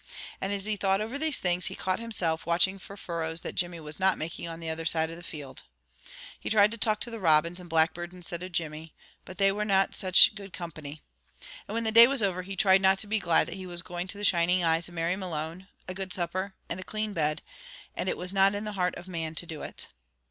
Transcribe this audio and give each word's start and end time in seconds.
And 0.41 0.51
as 0.51 0.65
he 0.65 0.77
thought 0.77 0.99
over 0.99 1.19
these 1.19 1.37
things, 1.37 1.67
he 1.67 1.75
caught 1.75 1.99
himself 1.99 2.47
watching 2.47 2.79
for 2.79 2.97
furrows 2.97 3.41
that 3.41 3.53
Jimmy 3.53 3.79
was 3.79 3.99
not 3.99 4.17
making 4.17 4.47
on 4.47 4.59
the 4.59 4.67
other 4.67 4.83
side 4.83 5.11
of 5.11 5.15
the 5.15 5.21
field. 5.21 5.61
He 6.39 6.49
tried 6.49 6.71
to 6.71 6.77
talk 6.79 6.99
to 7.01 7.11
the 7.11 7.19
robins 7.19 7.59
and 7.59 7.69
blackbirds 7.69 8.11
instead 8.11 8.41
of 8.41 8.51
Jimmy, 8.51 8.95
but 9.25 9.37
they 9.37 9.51
were 9.51 9.63
not 9.63 9.93
such 9.93 10.33
good 10.33 10.53
company. 10.53 11.03
And 11.67 11.75
when 11.75 11.83
the 11.83 11.91
day 11.91 12.07
was 12.07 12.23
over, 12.23 12.41
he 12.41 12.55
tried 12.55 12.81
not 12.81 12.97
to 12.97 13.05
be 13.05 13.19
glad 13.19 13.45
that 13.47 13.57
he 13.57 13.67
was 13.67 13.83
going 13.83 14.07
to 14.07 14.17
the 14.17 14.23
shining 14.23 14.63
eyes 14.63 14.87
of 14.87 14.95
Mary 14.95 15.15
Malone, 15.15 15.67
a 15.87 15.93
good 15.93 16.11
supper, 16.11 16.55
and 16.67 16.79
a 16.79 16.83
clean 16.83 17.13
bed, 17.13 17.43
and 17.95 18.09
it 18.09 18.17
was 18.17 18.33
not 18.33 18.55
in 18.55 18.63
the 18.63 18.71
heart 18.73 18.95
of 18.95 19.07
man 19.07 19.35
to 19.35 19.45
do 19.45 19.61
it. 19.61 19.85